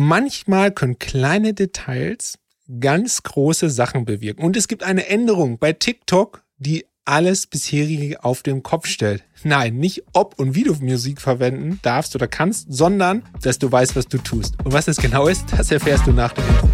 manchmal 0.00 0.72
können 0.72 0.98
kleine 0.98 1.54
Details 1.54 2.38
ganz 2.80 3.22
große 3.22 3.70
Sachen 3.70 4.04
bewirken. 4.04 4.42
Und 4.42 4.56
es 4.56 4.68
gibt 4.68 4.82
eine 4.82 5.06
Änderung 5.08 5.58
bei 5.58 5.72
TikTok, 5.72 6.42
die 6.58 6.86
alles 7.04 7.46
bisherige 7.46 8.22
auf 8.22 8.42
den 8.42 8.62
Kopf 8.62 8.86
stellt. 8.86 9.24
Nein, 9.42 9.76
nicht 9.76 10.04
ob 10.12 10.38
und 10.38 10.54
wie 10.54 10.62
du 10.64 10.74
Musik 10.74 11.20
verwenden 11.20 11.80
darfst 11.82 12.14
oder 12.14 12.28
kannst, 12.28 12.72
sondern 12.72 13.22
dass 13.42 13.58
du 13.58 13.70
weißt, 13.70 13.96
was 13.96 14.06
du 14.06 14.18
tust. 14.18 14.54
Und 14.64 14.72
was 14.72 14.84
das 14.84 14.98
genau 14.98 15.26
ist, 15.26 15.44
das 15.56 15.70
erfährst 15.70 16.06
du 16.06 16.12
nach 16.12 16.32
dem 16.32 16.44
Intro. 16.46 16.68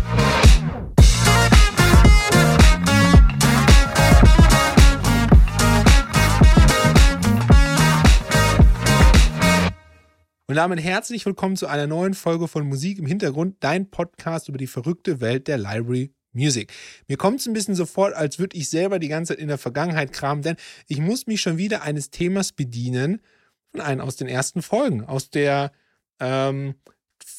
Und 10.48 10.54
damit 10.54 10.80
herzlich 10.80 11.26
willkommen 11.26 11.56
zu 11.56 11.66
einer 11.66 11.88
neuen 11.88 12.14
Folge 12.14 12.46
von 12.46 12.68
Musik 12.68 13.00
im 13.00 13.06
Hintergrund, 13.06 13.56
dein 13.58 13.90
Podcast 13.90 14.48
über 14.48 14.58
die 14.58 14.68
verrückte 14.68 15.20
Welt 15.20 15.48
der 15.48 15.58
Library 15.58 16.14
Music. 16.32 16.72
Mir 17.08 17.16
kommt 17.16 17.40
es 17.40 17.48
ein 17.48 17.52
bisschen 17.52 17.74
so 17.74 17.84
vor, 17.84 18.14
als 18.14 18.38
würde 18.38 18.56
ich 18.56 18.68
selber 18.68 19.00
die 19.00 19.08
ganze 19.08 19.32
Zeit 19.32 19.42
in 19.42 19.48
der 19.48 19.58
Vergangenheit 19.58 20.12
kramen, 20.12 20.44
denn 20.44 20.54
ich 20.86 21.00
muss 21.00 21.26
mich 21.26 21.40
schon 21.40 21.58
wieder 21.58 21.82
eines 21.82 22.10
Themas 22.10 22.52
bedienen 22.52 23.20
von 23.72 23.80
einem 23.80 24.02
aus 24.02 24.14
den 24.14 24.28
ersten 24.28 24.62
Folgen. 24.62 25.04
Aus 25.04 25.30
der 25.30 25.72
ähm, 26.20 26.76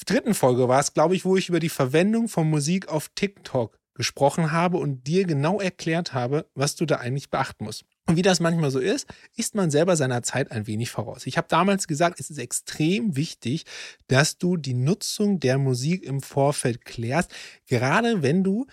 dritten 0.05 0.33
Folge 0.33 0.67
war 0.67 0.81
es, 0.81 0.93
glaube 0.93 1.15
ich, 1.15 1.23
wo 1.23 1.37
ich 1.37 1.47
über 1.47 1.61
die 1.61 1.69
Verwendung 1.69 2.27
von 2.27 2.49
Musik 2.49 2.89
auf 2.89 3.07
TikTok 3.15 3.79
gesprochen 3.93 4.51
habe 4.51 4.79
und 4.79 5.07
dir 5.07 5.23
genau 5.23 5.61
erklärt 5.61 6.13
habe, 6.13 6.45
was 6.55 6.75
du 6.75 6.85
da 6.85 6.97
eigentlich 6.97 7.29
beachten 7.29 7.63
musst. 7.63 7.85
Und 8.07 8.15
wie 8.15 8.21
das 8.21 8.39
manchmal 8.39 8.71
so 8.71 8.79
ist, 8.79 9.05
ist 9.35 9.53
man 9.53 9.69
selber 9.69 9.97
seiner 9.97 10.23
Zeit 10.23 10.51
ein 10.51 10.65
wenig 10.65 10.89
voraus. 10.89 11.27
Ich 11.27 11.37
habe 11.37 11.47
damals 11.49 11.87
gesagt, 11.87 12.21
es 12.21 12.29
ist 12.29 12.37
extrem 12.37 13.17
wichtig, 13.17 13.65
dass 14.07 14.37
du 14.37 14.55
die 14.55 14.73
Nutzung 14.73 15.41
der 15.41 15.57
Musik 15.57 16.03
im 16.03 16.21
Vorfeld 16.21 16.85
klärst, 16.85 17.33
gerade 17.67 18.23
wenn 18.23 18.45
du 18.45 18.65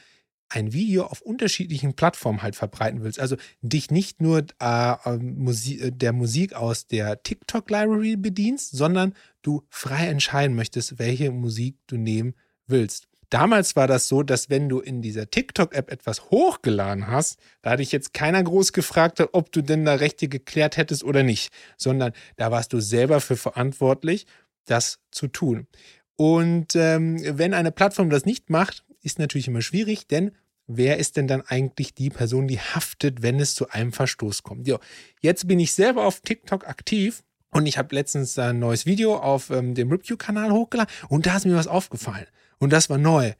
ein 0.48 0.72
Video 0.72 1.04
auf 1.06 1.20
unterschiedlichen 1.20 1.94
Plattformen 1.94 2.42
halt 2.42 2.54
verbreiten 2.54 3.02
willst. 3.02 3.18
Also 3.18 3.36
dich 3.60 3.90
nicht 3.90 4.22
nur 4.22 4.46
äh, 4.60 4.94
ähm, 5.04 5.36
Musik, 5.38 5.82
äh, 5.82 5.90
der 5.90 6.12
Musik 6.12 6.54
aus 6.54 6.86
der 6.86 7.22
TikTok-Library 7.22 8.16
bedienst, 8.16 8.70
sondern 8.70 9.14
du 9.42 9.64
frei 9.68 10.06
entscheiden 10.06 10.54
möchtest, 10.54 11.00
welche 11.00 11.32
Musik 11.32 11.78
du 11.88 11.96
nehmen 11.96 12.34
willst. 12.68 13.08
Damals 13.30 13.76
war 13.76 13.86
das 13.86 14.08
so, 14.08 14.22
dass 14.22 14.50
wenn 14.50 14.68
du 14.68 14.80
in 14.80 15.02
dieser 15.02 15.30
TikTok-App 15.30 15.90
etwas 15.90 16.30
hochgeladen 16.30 17.08
hast, 17.08 17.38
da 17.62 17.70
hatte 17.70 17.82
ich 17.82 17.92
jetzt 17.92 18.14
keiner 18.14 18.42
groß 18.42 18.72
gefragt, 18.72 19.22
ob 19.32 19.52
du 19.52 19.62
denn 19.62 19.84
da 19.84 19.94
Rechte 19.94 20.28
geklärt 20.28 20.76
hättest 20.76 21.04
oder 21.04 21.22
nicht, 21.22 21.52
sondern 21.76 22.12
da 22.36 22.50
warst 22.50 22.72
du 22.72 22.80
selber 22.80 23.20
für 23.20 23.36
verantwortlich, 23.36 24.26
das 24.66 25.00
zu 25.10 25.28
tun. 25.28 25.66
Und 26.16 26.76
ähm, 26.76 27.18
wenn 27.38 27.54
eine 27.54 27.72
Plattform 27.72 28.10
das 28.10 28.24
nicht 28.24 28.50
macht, 28.50 28.84
ist 29.02 29.18
natürlich 29.18 29.48
immer 29.48 29.62
schwierig, 29.62 30.06
denn 30.06 30.32
wer 30.66 30.98
ist 30.98 31.16
denn 31.16 31.28
dann 31.28 31.42
eigentlich 31.42 31.94
die 31.94 32.10
Person, 32.10 32.48
die 32.48 32.60
haftet, 32.60 33.22
wenn 33.22 33.40
es 33.40 33.54
zu 33.54 33.68
einem 33.68 33.92
Verstoß 33.92 34.42
kommt? 34.42 34.66
Jo, 34.66 34.78
jetzt 35.20 35.46
bin 35.46 35.60
ich 35.60 35.74
selber 35.74 36.06
auf 36.06 36.20
TikTok 36.20 36.66
aktiv 36.66 37.22
und 37.54 37.66
ich 37.66 37.78
habe 37.78 37.94
letztens 37.94 38.38
ein 38.38 38.58
neues 38.58 38.84
Video 38.84 39.16
auf 39.16 39.50
ähm, 39.50 39.74
dem 39.74 39.90
Review-Kanal 39.90 40.50
hochgeladen 40.50 40.92
und 41.08 41.24
da 41.24 41.36
ist 41.36 41.46
mir 41.46 41.54
was 41.54 41.68
aufgefallen. 41.68 42.26
Und 42.58 42.72
das 42.72 42.90
war 42.90 42.98
neu. 42.98 43.32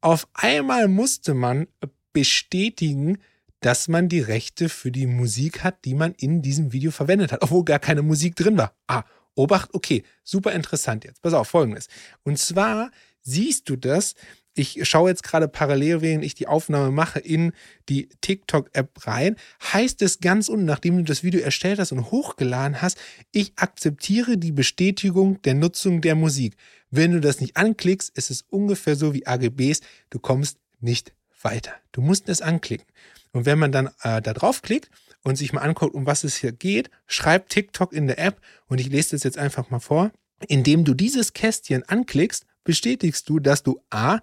Auf 0.00 0.28
einmal 0.34 0.88
musste 0.88 1.34
man 1.34 1.66
bestätigen, 2.12 3.18
dass 3.60 3.88
man 3.88 4.08
die 4.08 4.20
Rechte 4.20 4.68
für 4.68 4.92
die 4.92 5.06
Musik 5.06 5.64
hat, 5.64 5.84
die 5.84 5.94
man 5.94 6.14
in 6.14 6.42
diesem 6.42 6.72
Video 6.72 6.92
verwendet 6.92 7.32
hat, 7.32 7.42
obwohl 7.42 7.64
gar 7.64 7.80
keine 7.80 8.02
Musik 8.02 8.36
drin 8.36 8.56
war. 8.56 8.72
Ah, 8.86 9.02
Obacht, 9.34 9.74
okay, 9.74 10.04
super 10.22 10.52
interessant 10.52 11.04
jetzt. 11.04 11.20
Pass 11.20 11.34
auf, 11.34 11.48
folgendes. 11.48 11.88
Und 12.22 12.38
zwar 12.38 12.90
siehst 13.20 13.68
du 13.68 13.76
das, 13.76 14.14
ich 14.56 14.88
schaue 14.88 15.10
jetzt 15.10 15.22
gerade 15.22 15.48
parallel, 15.48 16.00
während 16.00 16.24
ich 16.24 16.34
die 16.34 16.48
Aufnahme 16.48 16.90
mache, 16.90 17.18
in 17.18 17.52
die 17.88 18.08
TikTok-App 18.20 19.06
rein, 19.06 19.36
heißt 19.62 20.00
es 20.02 20.20
ganz 20.20 20.48
unten, 20.48 20.64
nachdem 20.64 20.96
du 20.96 21.04
das 21.04 21.22
Video 21.22 21.40
erstellt 21.40 21.78
hast 21.78 21.92
und 21.92 22.10
hochgeladen 22.10 22.80
hast, 22.80 22.98
ich 23.32 23.52
akzeptiere 23.56 24.38
die 24.38 24.52
Bestätigung 24.52 25.40
der 25.42 25.54
Nutzung 25.54 26.00
der 26.00 26.14
Musik. 26.14 26.56
Wenn 26.90 27.12
du 27.12 27.20
das 27.20 27.40
nicht 27.40 27.56
anklickst, 27.56 28.16
ist 28.16 28.30
es 28.30 28.44
ungefähr 28.48 28.96
so 28.96 29.12
wie 29.12 29.26
AGBs, 29.26 29.80
du 30.10 30.18
kommst 30.18 30.58
nicht 30.80 31.12
weiter. 31.42 31.72
Du 31.92 32.00
musst 32.00 32.28
es 32.28 32.40
anklicken. 32.40 32.86
Und 33.32 33.44
wenn 33.44 33.58
man 33.58 33.72
dann 33.72 33.88
äh, 34.02 34.22
da 34.22 34.32
draufklickt 34.32 34.90
und 35.22 35.36
sich 35.36 35.52
mal 35.52 35.60
anguckt, 35.60 35.94
um 35.94 36.06
was 36.06 36.24
es 36.24 36.36
hier 36.36 36.52
geht, 36.52 36.90
schreibt 37.06 37.50
TikTok 37.50 37.92
in 37.92 38.06
der 38.06 38.18
App 38.18 38.40
und 38.68 38.80
ich 38.80 38.88
lese 38.88 39.10
das 39.10 39.24
jetzt 39.24 39.36
einfach 39.36 39.68
mal 39.68 39.80
vor. 39.80 40.10
Indem 40.48 40.84
du 40.84 40.94
dieses 40.94 41.32
Kästchen 41.32 41.82
anklickst, 41.84 42.44
bestätigst 42.64 43.28
du, 43.28 43.38
dass 43.38 43.62
du 43.62 43.80
A, 43.90 44.18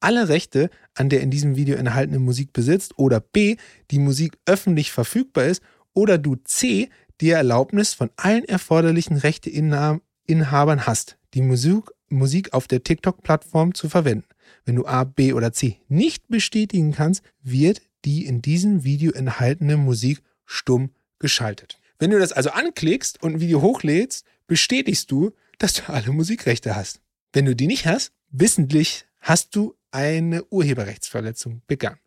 alle 0.00 0.28
Rechte 0.28 0.70
an 0.94 1.08
der 1.08 1.20
in 1.20 1.30
diesem 1.30 1.56
Video 1.56 1.76
enthaltenen 1.76 2.22
Musik 2.22 2.52
besitzt 2.52 2.98
oder 2.98 3.20
B, 3.20 3.56
die 3.90 3.98
Musik 3.98 4.38
öffentlich 4.46 4.92
verfügbar 4.92 5.46
ist 5.46 5.62
oder 5.92 6.16
du 6.16 6.36
C, 6.36 6.88
die 7.20 7.30
Erlaubnis 7.30 7.94
von 7.94 8.10
allen 8.16 8.44
erforderlichen 8.44 9.16
Rechteinhabern 9.16 10.86
hast, 10.86 11.18
die 11.34 11.42
Musik, 11.42 11.84
Musik 12.08 12.54
auf 12.54 12.68
der 12.68 12.84
TikTok-Plattform 12.84 13.74
zu 13.74 13.88
verwenden. 13.88 14.28
Wenn 14.64 14.76
du 14.76 14.86
A, 14.86 15.04
B 15.04 15.32
oder 15.32 15.52
C 15.52 15.78
nicht 15.88 16.28
bestätigen 16.28 16.92
kannst, 16.92 17.22
wird 17.42 17.82
die 18.04 18.24
in 18.24 18.40
diesem 18.40 18.84
Video 18.84 19.12
enthaltene 19.12 19.76
Musik 19.76 20.22
stumm 20.46 20.90
geschaltet. 21.18 21.80
Wenn 21.98 22.10
du 22.10 22.18
das 22.18 22.32
also 22.32 22.50
anklickst 22.50 23.22
und 23.22 23.34
ein 23.34 23.40
Video 23.40 23.60
hochlädst, 23.60 24.24
bestätigst 24.46 25.10
du, 25.10 25.32
dass 25.58 25.74
du 25.74 25.92
alle 25.92 26.12
Musikrechte 26.12 26.74
hast. 26.76 27.00
Wenn 27.32 27.44
du 27.44 27.54
die 27.54 27.66
nicht 27.66 27.86
hast, 27.86 28.12
wissentlich 28.30 29.06
hast 29.20 29.54
du 29.54 29.74
eine 29.90 30.44
Urheberrechtsverletzung 30.44 31.62
begangen. 31.66 31.98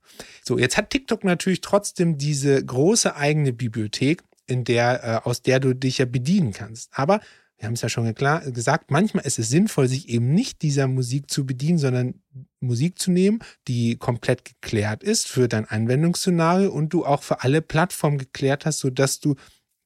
So, 0.43 0.57
jetzt 0.57 0.77
hat 0.77 0.89
TikTok 0.89 1.23
natürlich 1.23 1.61
trotzdem 1.61 2.17
diese 2.17 2.63
große 2.63 3.15
eigene 3.15 3.53
Bibliothek, 3.53 4.23
in 4.47 4.63
der, 4.63 5.03
äh, 5.03 5.27
aus 5.27 5.41
der 5.41 5.59
du 5.59 5.73
dich 5.73 5.99
ja 5.99 6.05
bedienen 6.05 6.51
kannst. 6.51 6.89
Aber 6.93 7.21
wir 7.57 7.67
haben 7.67 7.73
es 7.75 7.81
ja 7.81 7.89
schon 7.89 8.11
gesagt, 8.15 8.89
manchmal 8.89 9.25
ist 9.25 9.37
es 9.37 9.49
sinnvoll, 9.49 9.87
sich 9.87 10.09
eben 10.09 10.33
nicht 10.33 10.63
dieser 10.63 10.87
Musik 10.87 11.29
zu 11.29 11.45
bedienen, 11.45 11.77
sondern 11.77 12.15
Musik 12.59 12.97
zu 12.97 13.11
nehmen, 13.11 13.39
die 13.67 13.97
komplett 13.97 14.45
geklärt 14.45 15.03
ist 15.03 15.27
für 15.27 15.47
dein 15.47 15.65
Anwendungsszenario 15.65 16.71
und 16.71 16.89
du 16.91 17.05
auch 17.05 17.21
für 17.21 17.43
alle 17.43 17.61
Plattformen 17.61 18.17
geklärt 18.17 18.65
hast, 18.65 18.79
sodass 18.79 19.19
du 19.19 19.35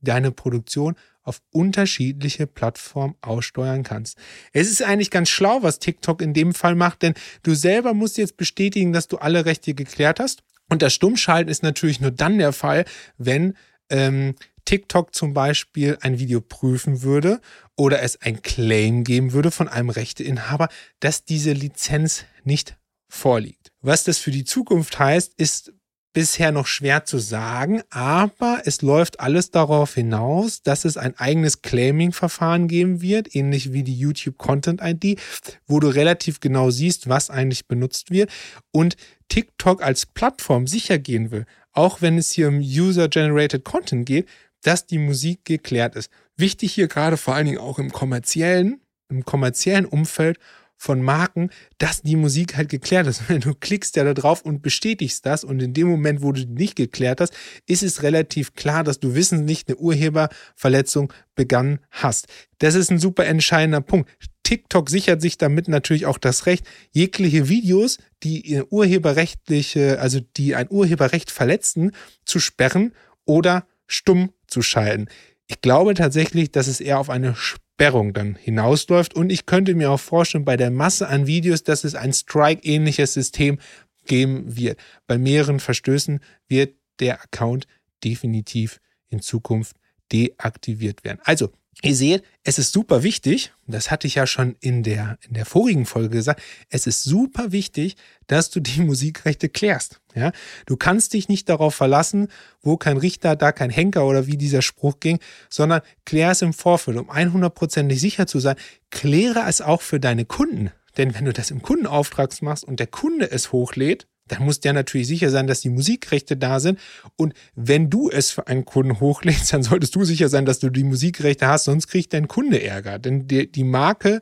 deine 0.06 0.32
Produktion 0.32 0.96
auf 1.22 1.42
unterschiedliche 1.52 2.48
Plattformen 2.48 3.16
aussteuern 3.22 3.84
kannst. 3.84 4.18
Es 4.54 4.70
ist 4.70 4.84
eigentlich 4.84 5.12
ganz 5.12 5.30
schlau, 5.30 5.64
was 5.64 5.80
TikTok 5.80 6.22
in 6.22 6.34
dem 6.34 6.54
Fall 6.54 6.76
macht, 6.76 7.02
denn 7.02 7.16
du 7.44 7.56
selber 7.56 7.94
musst 7.94 8.18
jetzt 8.18 8.38
bestätigen, 8.38 8.94
dass 8.94 9.08
du 9.08 9.18
alle 9.18 9.46
Rechte 9.46 9.74
geklärt 9.74 10.20
hast. 10.20 10.44
Und 10.70 10.82
das 10.82 10.94
Stummschalten 10.94 11.52
ist 11.52 11.64
natürlich 11.64 12.00
nur 12.00 12.12
dann 12.12 12.38
der 12.38 12.54
Fall, 12.54 12.86
wenn 13.18 13.56
ähm, 13.90 14.36
TikTok 14.66 15.14
zum 15.14 15.34
Beispiel 15.34 15.98
ein 16.02 16.20
Video 16.20 16.42
prüfen 16.42 17.04
würde 17.04 17.40
oder 17.76 18.02
es 18.02 18.22
ein 18.22 18.42
Claim 18.42 19.04
geben 19.04 19.32
würde 19.34 19.52
von 19.52 19.68
einem 19.68 19.90
Rechteinhaber, 19.90 20.70
dass 21.00 21.24
diese 21.24 21.54
Lizenz 21.54 22.26
nicht 22.44 22.78
vorliegt. 23.08 23.72
Was 23.82 24.04
das 24.04 24.18
für 24.18 24.32
die 24.32 24.44
Zukunft 24.44 24.98
heißt, 24.98 25.34
ist 25.38 25.72
bisher 26.16 26.54
noch 26.54 26.66
schwer 26.66 27.04
zu 27.04 27.20
sagen, 27.20 27.84
aber 27.90 28.62
es 28.64 28.82
läuft 28.82 29.20
alles 29.20 29.52
darauf 29.52 29.96
hinaus, 29.96 30.64
dass 30.64 30.86
es 30.86 30.96
ein 30.96 31.20
eigenes 31.20 31.62
Claiming-Verfahren 31.62 32.70
geben 32.70 33.02
wird, 33.02 33.36
ähnlich 33.36 33.74
wie 33.74 33.84
die 33.84 34.00
YouTube 34.00 34.38
Content 34.38 34.80
ID, 34.82 35.20
wo 35.68 35.82
du 35.82 35.90
relativ 35.90 36.40
genau 36.40 36.70
siehst, 36.70 37.10
was 37.10 37.30
eigentlich 37.30 37.68
benutzt 37.68 38.12
wird 38.12 38.32
und 38.72 38.96
TikTok 39.28 39.84
als 39.84 40.06
Plattform 40.06 40.68
sicher 40.68 41.00
gehen 41.00 41.32
will, 41.32 41.46
auch 41.74 42.02
wenn 42.02 42.18
es 42.18 42.32
hier 42.32 42.48
um 42.48 42.60
User-Generated 42.60 43.66
Content 43.66 44.06
geht, 44.06 44.30
dass 44.64 44.86
die 44.86 45.00
Musik 45.00 45.44
geklärt 45.44 45.98
ist. 45.98 46.10
Wichtig 46.38 46.74
hier 46.74 46.88
gerade 46.88 47.18
vor 47.18 47.36
allen 47.36 47.48
Dingen 47.48 47.60
auch 47.60 47.78
im 47.78 47.92
kommerziellen, 47.92 48.80
im 49.10 49.26
kommerziellen 49.26 49.86
Umfeld 49.86 50.40
von 50.78 51.02
Marken, 51.02 51.50
dass 51.78 52.02
die 52.02 52.16
Musik 52.16 52.58
halt 52.58 52.70
geklärt 52.70 53.08
ist. 53.08 53.24
Wenn 53.30 53.42
du 53.42 53.54
klickst 53.54 53.96
ja 53.96 54.04
da 54.04 54.14
drauf 54.14 54.42
und 54.42 54.62
bestätigst 54.62 55.26
das 55.26 55.44
und 55.44 55.62
in 55.62 55.74
dem 55.74 55.88
Moment, 55.88 56.22
wo 56.22 56.32
du 56.32 56.46
die 56.46 56.54
nicht 56.54 56.76
geklärt 56.76 57.22
hast, 57.22 57.34
ist 57.66 57.84
es 57.84 58.04
relativ 58.04 58.54
klar, 58.54 58.84
dass 58.84 59.00
du 59.00 59.16
wissentlich 59.16 59.64
eine 59.68 59.78
Urheberverletzung 59.78 61.14
begangen 61.36 61.80
hast. 61.92 62.28
Das 62.60 62.76
ist 62.76 62.92
ein 62.92 63.00
super 63.00 63.26
entscheidender 63.26 63.82
Punkt. 63.82 64.10
TikTok 64.44 64.92
sichert 64.92 65.22
sich 65.22 65.38
damit 65.40 65.68
natürlich 65.68 66.06
auch 66.06 66.20
das 66.20 66.46
Recht, 66.46 66.66
jegliche 66.92 67.50
Videos, 67.50 67.98
die 68.22 68.62
urheberrechtliche, 68.70 70.00
also 70.00 70.20
die 70.38 70.56
ein 70.56 70.68
Urheberrecht 70.70 71.32
verletzen, 71.32 71.92
zu 72.26 72.40
sperren 72.40 72.94
oder 73.26 73.66
stumm 73.88 74.32
zu 74.48 74.62
schalten. 74.62 75.08
Ich 75.48 75.62
glaube 75.62 75.96
tatsächlich, 75.96 76.52
dass 76.52 76.68
es 76.68 76.80
eher 76.80 77.00
auf 77.00 77.10
eine 77.10 77.36
Sperrung 77.76 78.14
dann 78.14 78.36
hinausläuft. 78.36 79.16
Und 79.16 79.30
ich 79.30 79.46
könnte 79.46 79.76
mir 79.76 79.92
auch 79.92 80.00
vorstellen, 80.00 80.46
bei 80.46 80.56
der 80.56 80.72
Masse 80.72 81.10
an 81.10 81.28
Videos, 81.28 81.64
dass 81.64 81.84
es 81.84 81.94
ein 81.94 82.14
Strike-ähnliches 82.14 83.14
System 83.14 83.60
geben 84.06 84.56
wird. 84.56 84.80
Bei 85.08 85.18
mehreren 85.18 85.60
Verstößen 85.60 86.22
wird 86.48 86.76
der 87.02 87.22
Account 87.22 87.68
definitiv 88.04 88.80
in 89.10 89.20
Zukunft 89.20 89.76
deaktiviert 90.14 91.04
werden. 91.04 91.20
Also, 91.26 91.52
Ihr 91.82 91.96
seht, 91.96 92.24
es 92.44 92.58
ist 92.58 92.72
super 92.72 93.04
wichtig, 93.04 93.52
das 93.68 93.92
hatte 93.92 94.08
ich 94.08 94.16
ja 94.16 94.26
schon 94.26 94.56
in 94.62 94.82
der, 94.82 95.18
in 95.28 95.34
der 95.34 95.46
vorigen 95.46 95.86
Folge 95.86 96.10
gesagt, 96.10 96.42
es 96.70 96.88
ist 96.88 97.04
super 97.04 97.52
wichtig, 97.52 97.98
dass 98.28 98.50
du 98.50 98.60
die 98.60 98.82
Musikrechte 98.82 99.50
klärst. 99.50 100.00
Ja? 100.16 100.32
Du 100.66 100.78
kannst 100.78 101.14
dich 101.14 101.28
nicht 101.28 101.50
darauf 101.50 101.76
verlassen, 101.76 102.30
wo 102.62 102.78
kein 102.78 102.98
Richter, 102.98 103.36
da 103.36 103.52
kein 103.52 103.70
Henker 103.70 104.06
oder 104.06 104.26
wie 104.26 104.38
dieser 104.38 104.62
Spruch 104.62 105.00
ging, 105.00 105.20
sondern 105.50 105.82
klär 106.06 106.32
es 106.32 106.42
im 106.42 106.54
Vorfeld, 106.54 106.98
um 106.98 107.12
100%ig 107.12 108.00
sicher 108.00 108.26
zu 108.26 108.40
sein. 108.40 108.56
Kläre 108.90 109.44
es 109.48 109.62
auch 109.62 109.82
für 109.82 110.00
deine 110.00 110.26
Kunden. 110.26 110.72
Denn 110.98 111.14
wenn 111.14 111.26
du 111.26 111.34
das 111.34 111.52
im 111.52 111.62
Kundenauftrag 111.62 112.42
machst 112.42 112.64
und 112.64 112.80
der 112.80 112.88
Kunde 112.88 113.30
es 113.30 113.52
hochlädt, 113.52 114.08
dann 114.28 114.44
muss 114.44 114.60
der 114.60 114.74
natürlich 114.74 115.08
sicher 115.08 115.30
sein, 115.30 115.46
dass 115.48 115.62
die 115.62 115.70
Musikrechte 115.70 116.36
da 116.36 116.60
sind. 116.60 116.80
Und 117.16 117.34
wenn 117.56 117.90
du 117.90 118.10
es 118.10 118.32
für 118.32 118.48
einen 118.48 118.66
Kunden 118.66 119.00
hochlädst, 119.00 119.54
dann 119.54 119.64
solltest 119.64 119.96
du 119.96 120.04
sicher 120.04 120.30
sein, 120.30 120.46
dass 120.46 120.60
du 120.60 120.70
die 120.70 120.84
Musikrechte 120.84 121.48
hast, 121.48 121.66
sonst 121.66 121.88
kriegt 121.88 122.14
dein 122.14 122.28
Kunde 122.28 122.62
Ärger. 122.64 122.98
Denn 123.00 123.28
die, 123.28 123.52
die 123.52 123.64
Marke 123.64 124.22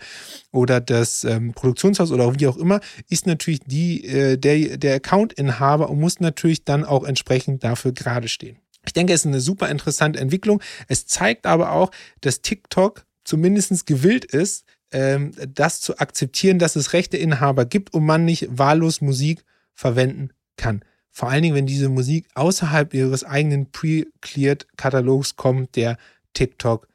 oder 0.52 0.82
das 0.82 1.24
ähm, 1.24 1.54
Produktionshaus 1.54 2.12
oder 2.12 2.38
wie 2.40 2.48
auch 2.48 2.58
immer 2.58 2.82
ist 3.10 3.28
natürlich 3.28 3.62
die, 3.66 4.06
äh, 4.06 4.38
der, 4.38 4.78
der 4.78 4.96
Accountinhaber 4.96 5.90
und 5.90 6.00
muss 6.00 6.20
natürlich 6.20 6.66
dann 6.66 6.84
auch 6.84 7.04
entsprechend 7.04 7.64
dafür 7.64 7.94
gerade 7.94 8.28
stehen. 8.28 8.58
Ich 8.86 8.94
denke, 8.94 9.14
es 9.14 9.22
ist 9.22 9.28
eine 9.28 9.40
super 9.40 9.70
interessante 9.70 10.20
Entwicklung. 10.20 10.62
Es 10.90 11.08
zeigt 11.08 11.46
aber 11.46 11.72
auch, 11.72 11.92
dass 12.20 12.42
TikTok 12.42 13.06
zumindest 13.24 13.86
gewillt 13.86 14.26
ist, 14.26 14.66
ähm, 14.92 15.32
das 15.48 15.80
zu 15.80 15.98
akzeptieren, 15.98 16.60
dass 16.60 16.76
es 16.76 16.92
Rechteinhaber 16.92 17.66
gibt 17.66 17.94
und 17.94 18.06
man 18.06 18.26
nicht 18.26 18.48
wahllos 18.50 19.00
Musik 19.00 19.46
verwenden 19.74 20.30
kann. 20.58 20.84
Vor 21.12 21.30
allen 21.30 21.44
Dingen, 21.44 21.56
wenn 21.56 21.68
diese 21.68 21.90
Musik 21.90 22.28
außerhalb 22.34 22.94
ihres 22.94 23.24
eigenen 23.24 23.72
pre-cleared 23.72 24.68
Katalogs 24.78 25.36
kommt, 25.36 25.75
der 25.75 25.98
TikTok 26.34 26.88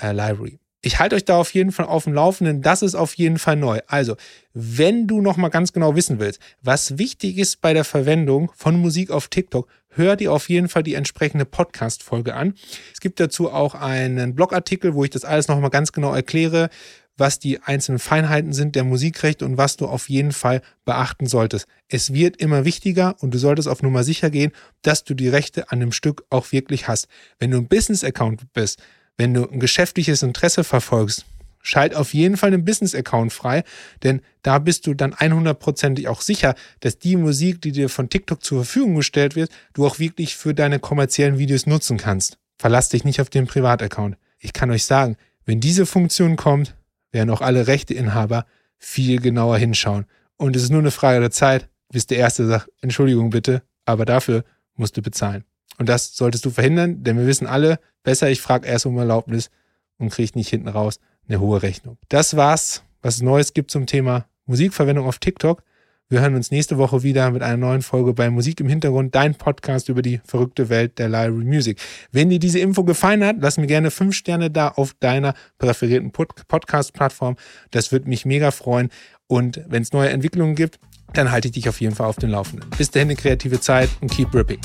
äh, 0.00 0.12
Library. 0.12 0.60
Ich 0.82 1.00
halte 1.00 1.16
euch 1.16 1.24
da 1.24 1.36
auf 1.36 1.52
jeden 1.52 1.72
Fall 1.72 1.86
auf 1.86 2.04
dem 2.04 2.12
Laufenden. 2.12 2.62
Das 2.62 2.82
ist 2.82 2.94
auf 2.94 3.14
jeden 3.14 3.40
Fall 3.40 3.56
neu. 3.56 3.80
Also, 3.88 4.16
wenn 4.52 5.08
du 5.08 5.20
noch 5.20 5.36
mal 5.36 5.48
ganz 5.48 5.72
genau 5.72 5.96
wissen 5.96 6.20
willst, 6.20 6.40
was 6.62 6.96
wichtig 6.96 7.38
ist 7.38 7.60
bei 7.60 7.74
der 7.74 7.82
Verwendung 7.82 8.52
von 8.54 8.80
Musik 8.80 9.10
auf 9.10 9.26
TikTok, 9.26 9.68
hör 9.88 10.14
dir 10.14 10.32
auf 10.32 10.48
jeden 10.48 10.68
Fall 10.68 10.84
die 10.84 10.94
entsprechende 10.94 11.44
Podcast-Folge 11.44 12.34
an. 12.34 12.54
Es 12.94 13.00
gibt 13.00 13.18
dazu 13.18 13.50
auch 13.50 13.74
einen 13.74 14.36
Blogartikel, 14.36 14.94
wo 14.94 15.02
ich 15.02 15.10
das 15.10 15.24
alles 15.24 15.48
noch 15.48 15.58
mal 15.58 15.70
ganz 15.70 15.90
genau 15.90 16.14
erkläre, 16.14 16.70
was 17.16 17.38
die 17.38 17.60
einzelnen 17.62 17.98
Feinheiten 17.98 18.52
sind 18.52 18.74
der 18.74 18.84
Musikrechte 18.84 19.44
und 19.44 19.56
was 19.56 19.76
du 19.76 19.86
auf 19.86 20.08
jeden 20.08 20.32
Fall 20.32 20.62
beachten 20.84 21.26
solltest. 21.26 21.66
Es 21.88 22.12
wird 22.12 22.36
immer 22.36 22.64
wichtiger 22.64 23.16
und 23.20 23.32
du 23.32 23.38
solltest 23.38 23.68
auf 23.68 23.82
Nummer 23.82 24.04
sicher 24.04 24.30
gehen, 24.30 24.52
dass 24.82 25.04
du 25.04 25.14
die 25.14 25.28
Rechte 25.28 25.70
an 25.70 25.80
dem 25.80 25.92
Stück 25.92 26.24
auch 26.30 26.52
wirklich 26.52 26.88
hast. 26.88 27.08
Wenn 27.38 27.50
du 27.50 27.58
ein 27.58 27.68
Business-Account 27.68 28.52
bist, 28.52 28.82
wenn 29.16 29.34
du 29.34 29.48
ein 29.48 29.60
geschäftliches 29.60 30.22
Interesse 30.22 30.64
verfolgst, 30.64 31.24
schalt 31.62 31.94
auf 31.94 32.14
jeden 32.14 32.36
Fall 32.36 32.52
einen 32.52 32.64
Business-Account 32.64 33.32
frei, 33.32 33.64
denn 34.02 34.20
da 34.42 34.58
bist 34.58 34.86
du 34.86 34.94
dann 34.94 35.14
100%ig 35.14 36.08
auch 36.08 36.20
sicher, 36.20 36.54
dass 36.80 36.98
die 36.98 37.16
Musik, 37.16 37.60
die 37.60 37.72
dir 37.72 37.88
von 37.88 38.08
TikTok 38.08 38.42
zur 38.44 38.64
Verfügung 38.64 38.96
gestellt 38.96 39.36
wird, 39.36 39.50
du 39.74 39.86
auch 39.86 39.98
wirklich 39.98 40.36
für 40.36 40.54
deine 40.54 40.78
kommerziellen 40.78 41.38
Videos 41.38 41.66
nutzen 41.66 41.96
kannst. 41.96 42.38
Verlass 42.58 42.88
dich 42.88 43.04
nicht 43.04 43.20
auf 43.20 43.30
den 43.30 43.46
Privataccount. 43.46 44.16
Ich 44.38 44.52
kann 44.52 44.70
euch 44.70 44.84
sagen, 44.84 45.16
wenn 45.44 45.60
diese 45.60 45.86
Funktion 45.86 46.36
kommt, 46.36 46.74
werden 47.16 47.30
auch 47.30 47.40
alle 47.40 47.66
Rechteinhaber 47.66 48.44
viel 48.78 49.20
genauer 49.20 49.56
hinschauen. 49.56 50.04
Und 50.36 50.54
es 50.54 50.62
ist 50.62 50.70
nur 50.70 50.80
eine 50.80 50.90
Frage 50.90 51.18
der 51.18 51.30
Zeit, 51.30 51.68
bis 51.90 52.06
der 52.06 52.18
Erste 52.18 52.46
sagt, 52.46 52.70
Entschuldigung 52.82 53.30
bitte, 53.30 53.62
aber 53.86 54.04
dafür 54.04 54.44
musst 54.74 54.96
du 54.96 55.02
bezahlen. 55.02 55.44
Und 55.78 55.88
das 55.88 56.14
solltest 56.14 56.44
du 56.44 56.50
verhindern, 56.50 57.02
denn 57.02 57.18
wir 57.18 57.26
wissen 57.26 57.46
alle, 57.46 57.80
besser 58.02 58.30
ich 58.30 58.42
frage 58.42 58.68
erst 58.68 58.84
um 58.84 58.98
Erlaubnis 58.98 59.50
und 59.98 60.10
kriege 60.10 60.38
nicht 60.38 60.50
hinten 60.50 60.68
raus 60.68 61.00
eine 61.26 61.40
hohe 61.40 61.62
Rechnung. 61.62 61.96
Das 62.10 62.36
war's, 62.36 62.82
was 63.00 63.16
es 63.16 63.22
Neues 63.22 63.54
gibt 63.54 63.70
zum 63.70 63.86
Thema 63.86 64.26
Musikverwendung 64.44 65.06
auf 65.06 65.18
TikTok. 65.18 65.62
Wir 66.08 66.20
hören 66.20 66.36
uns 66.36 66.52
nächste 66.52 66.78
Woche 66.78 67.02
wieder 67.02 67.32
mit 67.32 67.42
einer 67.42 67.56
neuen 67.56 67.82
Folge 67.82 68.14
bei 68.14 68.30
Musik 68.30 68.60
im 68.60 68.68
Hintergrund, 68.68 69.12
dein 69.16 69.34
Podcast 69.34 69.88
über 69.88 70.02
die 70.02 70.20
verrückte 70.24 70.68
Welt 70.68 71.00
der 71.00 71.08
Library 71.08 71.44
Music. 71.44 71.80
Wenn 72.12 72.30
dir 72.30 72.38
diese 72.38 72.60
Info 72.60 72.84
gefallen 72.84 73.24
hat, 73.24 73.38
lass 73.40 73.58
mir 73.58 73.66
gerne 73.66 73.90
fünf 73.90 74.14
Sterne 74.14 74.48
da 74.48 74.68
auf 74.68 74.94
deiner 75.00 75.34
präferierten 75.58 76.12
Podcast-Plattform. 76.12 77.34
Das 77.72 77.90
würde 77.90 78.08
mich 78.08 78.24
mega 78.24 78.52
freuen. 78.52 78.90
Und 79.26 79.60
wenn 79.66 79.82
es 79.82 79.92
neue 79.92 80.10
Entwicklungen 80.10 80.54
gibt, 80.54 80.78
dann 81.12 81.32
halte 81.32 81.48
ich 81.48 81.54
dich 81.54 81.68
auf 81.68 81.80
jeden 81.80 81.96
Fall 81.96 82.06
auf 82.06 82.16
den 82.16 82.30
Laufenden. 82.30 82.70
Bis 82.78 82.92
dahin 82.92 83.08
eine 83.08 83.16
kreative 83.16 83.58
Zeit 83.58 83.90
und 84.00 84.08
keep 84.08 84.32
ripping. 84.32 84.60